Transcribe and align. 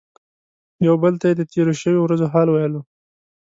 یو 0.87 0.95
بل 1.03 1.13
ته 1.21 1.25
یې 1.29 1.35
د 1.37 1.41
تیرو 1.51 1.73
شویو 1.81 2.03
ورځو 2.05 2.31
حال 2.33 2.47
ویلو. 2.49 2.81